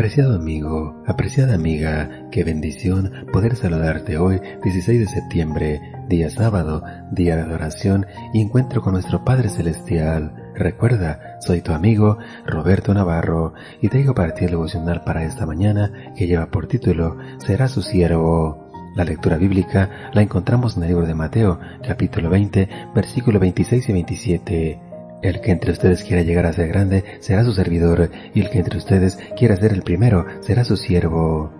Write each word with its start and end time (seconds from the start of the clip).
Apreciado 0.00 0.34
amigo, 0.34 1.04
apreciada 1.06 1.54
amiga, 1.54 2.26
qué 2.30 2.42
bendición 2.42 3.26
poder 3.34 3.54
saludarte 3.54 4.16
hoy, 4.16 4.40
16 4.64 4.98
de 4.98 5.06
septiembre, 5.06 5.82
día 6.08 6.30
sábado, 6.30 6.82
día 7.10 7.36
de 7.36 7.42
adoración 7.42 8.06
y 8.32 8.40
encuentro 8.40 8.80
con 8.80 8.94
nuestro 8.94 9.26
Padre 9.26 9.50
Celestial. 9.50 10.52
Recuerda, 10.54 11.36
soy 11.40 11.60
tu 11.60 11.74
amigo 11.74 12.16
Roberto 12.46 12.94
Navarro 12.94 13.52
y 13.82 13.90
traigo 13.90 14.14
para 14.14 14.32
ti 14.32 14.46
el 14.46 14.52
devocional 14.52 15.04
para 15.04 15.24
esta 15.24 15.44
mañana 15.44 15.92
que 16.16 16.26
lleva 16.26 16.50
por 16.50 16.66
título 16.66 17.18
Será 17.36 17.68
su 17.68 17.82
siervo. 17.82 18.70
La 18.96 19.04
lectura 19.04 19.36
bíblica 19.36 20.10
la 20.14 20.22
encontramos 20.22 20.78
en 20.78 20.84
el 20.84 20.88
libro 20.88 21.06
de 21.06 21.14
Mateo, 21.14 21.60
capítulo 21.86 22.30
20, 22.30 22.70
versículo 22.94 23.38
26 23.38 23.86
y 23.86 23.92
27. 23.92 24.89
El 25.22 25.40
que 25.40 25.52
entre 25.52 25.72
ustedes 25.72 26.02
quiera 26.02 26.22
llegar 26.22 26.46
a 26.46 26.52
ser 26.52 26.68
grande 26.68 27.04
será 27.20 27.44
su 27.44 27.52
servidor, 27.52 28.10
y 28.34 28.40
el 28.40 28.50
que 28.50 28.58
entre 28.58 28.78
ustedes 28.78 29.18
quiera 29.36 29.56
ser 29.56 29.72
el 29.72 29.82
primero 29.82 30.26
será 30.40 30.64
su 30.64 30.76
siervo. 30.76 31.52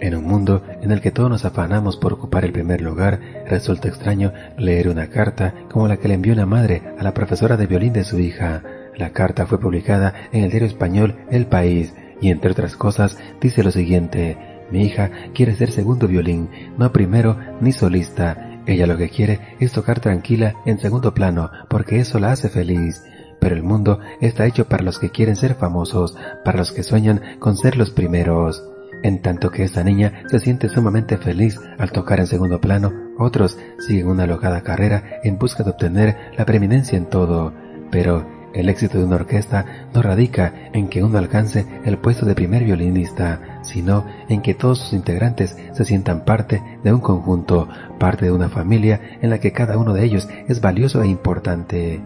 En 0.00 0.14
un 0.14 0.24
mundo 0.24 0.62
en 0.82 0.90
el 0.90 1.00
que 1.00 1.10
todos 1.10 1.30
nos 1.30 1.44
afanamos 1.44 1.96
por 1.96 2.12
ocupar 2.12 2.44
el 2.44 2.52
primer 2.52 2.80
lugar, 2.80 3.20
resulta 3.46 3.88
extraño 3.88 4.32
leer 4.58 4.88
una 4.88 5.08
carta 5.08 5.54
como 5.70 5.86
la 5.86 5.98
que 5.98 6.08
le 6.08 6.14
envió 6.14 6.32
una 6.32 6.46
madre 6.46 6.82
a 6.98 7.04
la 7.04 7.14
profesora 7.14 7.56
de 7.56 7.66
violín 7.66 7.92
de 7.92 8.04
su 8.04 8.18
hija. 8.18 8.62
La 8.96 9.10
carta 9.10 9.46
fue 9.46 9.60
publicada 9.60 10.14
en 10.32 10.44
el 10.44 10.50
diario 10.50 10.68
español 10.68 11.16
El 11.30 11.46
País 11.46 11.94
y 12.20 12.30
entre 12.30 12.52
otras 12.52 12.76
cosas 12.76 13.18
dice 13.40 13.62
lo 13.62 13.70
siguiente, 13.70 14.36
mi 14.70 14.82
hija 14.84 15.10
quiere 15.34 15.54
ser 15.54 15.70
segundo 15.70 16.08
violín, 16.08 16.48
no 16.78 16.92
primero 16.92 17.38
ni 17.60 17.72
solista, 17.72 18.53
ella 18.66 18.86
lo 18.86 18.96
que 18.96 19.10
quiere 19.10 19.56
es 19.60 19.72
tocar 19.72 20.00
tranquila 20.00 20.54
en 20.64 20.78
segundo 20.78 21.14
plano 21.14 21.50
porque 21.68 22.00
eso 22.00 22.18
la 22.18 22.32
hace 22.32 22.48
feliz. 22.48 23.02
Pero 23.40 23.54
el 23.54 23.62
mundo 23.62 24.00
está 24.20 24.46
hecho 24.46 24.68
para 24.68 24.82
los 24.82 24.98
que 24.98 25.10
quieren 25.10 25.36
ser 25.36 25.54
famosos, 25.54 26.16
para 26.44 26.58
los 26.58 26.72
que 26.72 26.82
sueñan 26.82 27.20
con 27.38 27.56
ser 27.56 27.76
los 27.76 27.90
primeros. 27.90 28.64
En 29.02 29.20
tanto 29.20 29.50
que 29.50 29.64
esta 29.64 29.84
niña 29.84 30.22
se 30.30 30.38
siente 30.38 30.70
sumamente 30.70 31.18
feliz 31.18 31.60
al 31.78 31.92
tocar 31.92 32.20
en 32.20 32.26
segundo 32.26 32.60
plano, 32.60 32.92
otros 33.18 33.58
siguen 33.78 34.08
una 34.08 34.22
alocada 34.22 34.62
carrera 34.62 35.20
en 35.22 35.38
busca 35.38 35.62
de 35.62 35.70
obtener 35.70 36.16
la 36.38 36.46
preeminencia 36.46 36.96
en 36.96 37.06
todo. 37.06 37.52
Pero 37.90 38.26
el 38.54 38.68
éxito 38.70 38.98
de 38.98 39.04
una 39.04 39.16
orquesta 39.16 39.88
no 39.92 40.00
radica 40.00 40.70
en 40.72 40.88
que 40.88 41.02
uno 41.02 41.18
alcance 41.18 41.66
el 41.84 41.98
puesto 41.98 42.24
de 42.24 42.34
primer 42.34 42.64
violinista, 42.64 43.53
sino 43.64 44.04
en 44.28 44.42
que 44.42 44.54
todos 44.54 44.78
sus 44.78 44.92
integrantes 44.92 45.56
se 45.72 45.84
sientan 45.84 46.24
parte 46.24 46.62
de 46.82 46.92
un 46.92 47.00
conjunto, 47.00 47.68
parte 47.98 48.26
de 48.26 48.32
una 48.32 48.48
familia 48.48 49.18
en 49.20 49.30
la 49.30 49.38
que 49.38 49.52
cada 49.52 49.78
uno 49.78 49.92
de 49.94 50.04
ellos 50.04 50.28
es 50.48 50.60
valioso 50.60 51.02
e 51.02 51.08
importante. 51.08 52.00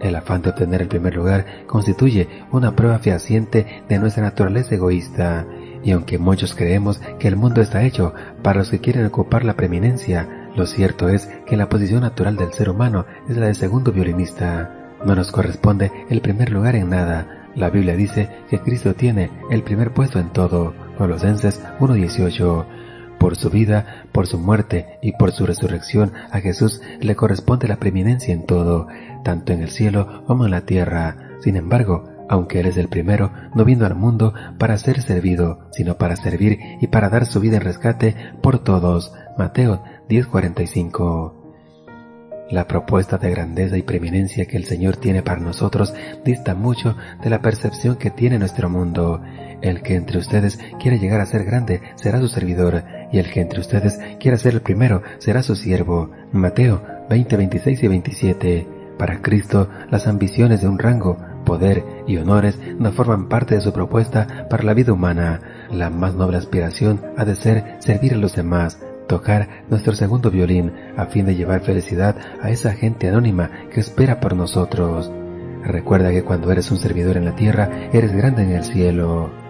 El 0.00 0.16
afán 0.16 0.42
de 0.42 0.50
obtener 0.50 0.80
el 0.82 0.88
primer 0.88 1.14
lugar 1.14 1.44
constituye 1.66 2.28
una 2.52 2.74
prueba 2.74 2.98
fehaciente 2.98 3.82
de 3.88 3.98
nuestra 3.98 4.22
naturaleza 4.22 4.74
egoísta, 4.74 5.46
y 5.82 5.92
aunque 5.92 6.18
muchos 6.18 6.54
creemos 6.54 7.00
que 7.18 7.28
el 7.28 7.36
mundo 7.36 7.60
está 7.60 7.84
hecho 7.84 8.14
para 8.42 8.60
los 8.60 8.70
que 8.70 8.80
quieren 8.80 9.06
ocupar 9.06 9.44
la 9.44 9.54
preeminencia, 9.54 10.48
lo 10.56 10.66
cierto 10.66 11.08
es 11.08 11.28
que 11.46 11.56
la 11.56 11.68
posición 11.68 12.00
natural 12.00 12.36
del 12.36 12.52
ser 12.52 12.70
humano 12.70 13.06
es 13.28 13.36
la 13.36 13.46
de 13.46 13.54
segundo 13.54 13.92
violinista. 13.92 14.96
No 15.04 15.14
nos 15.14 15.30
corresponde 15.30 15.90
el 16.10 16.20
primer 16.20 16.50
lugar 16.50 16.76
en 16.76 16.90
nada. 16.90 17.48
La 17.54 17.70
Biblia 17.70 17.96
dice 17.96 18.28
que 18.48 18.60
Cristo 18.60 18.94
tiene 18.94 19.30
el 19.50 19.62
primer 19.62 19.92
puesto 19.92 20.18
en 20.18 20.30
todo. 20.30 20.74
Colosenses 21.00 21.62
1.18. 21.78 22.66
Por 23.18 23.34
su 23.34 23.48
vida, 23.48 24.04
por 24.12 24.26
su 24.26 24.38
muerte 24.38 24.98
y 25.00 25.12
por 25.12 25.32
su 25.32 25.46
resurrección 25.46 26.12
a 26.30 26.40
Jesús 26.40 26.82
le 27.00 27.16
corresponde 27.16 27.68
la 27.68 27.78
preeminencia 27.78 28.34
en 28.34 28.44
todo, 28.44 28.86
tanto 29.24 29.54
en 29.54 29.62
el 29.62 29.70
cielo 29.70 30.22
como 30.26 30.44
en 30.44 30.50
la 30.50 30.66
tierra. 30.66 31.16
Sin 31.40 31.56
embargo, 31.56 32.04
aunque 32.28 32.60
Él 32.60 32.66
es 32.66 32.76
el 32.76 32.88
primero, 32.88 33.32
no 33.54 33.64
vino 33.64 33.86
al 33.86 33.94
mundo 33.94 34.34
para 34.58 34.76
ser 34.76 35.00
servido, 35.00 35.70
sino 35.72 35.96
para 35.96 36.16
servir 36.16 36.58
y 36.82 36.88
para 36.88 37.08
dar 37.08 37.24
su 37.24 37.40
vida 37.40 37.56
en 37.56 37.62
rescate 37.62 38.14
por 38.42 38.58
todos. 38.58 39.14
Mateo 39.38 39.82
10:45 40.06 41.40
la 42.50 42.66
propuesta 42.66 43.16
de 43.16 43.30
grandeza 43.30 43.78
y 43.78 43.82
preeminencia 43.82 44.44
que 44.46 44.56
el 44.56 44.64
Señor 44.64 44.96
tiene 44.96 45.22
para 45.22 45.40
nosotros 45.40 45.94
dista 46.24 46.56
mucho 46.56 46.96
de 47.22 47.30
la 47.30 47.40
percepción 47.40 47.96
que 47.96 48.10
tiene 48.10 48.38
nuestro 48.38 48.68
mundo. 48.68 49.22
El 49.62 49.82
que 49.82 49.94
entre 49.94 50.18
ustedes 50.18 50.58
quiera 50.80 50.96
llegar 50.96 51.20
a 51.20 51.26
ser 51.26 51.44
grande 51.44 51.82
será 51.96 52.18
su 52.20 52.28
servidor, 52.28 52.84
y 53.12 53.18
el 53.18 53.30
que 53.30 53.40
entre 53.40 53.60
ustedes 53.60 53.98
quiera 54.18 54.36
ser 54.36 54.54
el 54.54 54.62
primero 54.62 55.02
será 55.18 55.42
su 55.42 55.56
siervo. 55.56 56.10
Mateo 56.32 56.82
20, 57.08 57.36
26 57.36 57.82
y 57.82 57.88
27. 57.88 58.66
Para 58.98 59.22
Cristo, 59.22 59.68
las 59.90 60.06
ambiciones 60.06 60.60
de 60.60 60.68
un 60.68 60.78
rango, 60.78 61.16
poder 61.44 61.84
y 62.06 62.18
honores 62.18 62.58
no 62.78 62.92
forman 62.92 63.28
parte 63.28 63.54
de 63.54 63.60
su 63.60 63.72
propuesta 63.72 64.46
para 64.48 64.62
la 64.62 64.74
vida 64.74 64.92
humana. 64.92 65.40
La 65.70 65.90
más 65.90 66.14
noble 66.14 66.36
aspiración 66.36 67.00
ha 67.16 67.24
de 67.24 67.34
ser 67.34 67.76
servir 67.80 68.14
a 68.14 68.18
los 68.18 68.34
demás, 68.34 68.78
tocar 69.08 69.64
nuestro 69.68 69.94
segundo 69.94 70.30
violín 70.30 70.72
a 70.96 71.06
fin 71.06 71.26
de 71.26 71.34
llevar 71.34 71.62
felicidad 71.62 72.14
a 72.42 72.50
esa 72.50 72.72
gente 72.72 73.08
anónima 73.08 73.50
que 73.72 73.80
espera 73.80 74.20
por 74.20 74.36
nosotros. 74.36 75.10
Recuerda 75.64 76.10
que 76.10 76.22
cuando 76.22 76.52
eres 76.52 76.70
un 76.70 76.78
servidor 76.78 77.16
en 77.16 77.24
la 77.24 77.34
tierra, 77.34 77.68
eres 77.92 78.12
grande 78.12 78.42
en 78.42 78.52
el 78.52 78.64
cielo. 78.64 79.49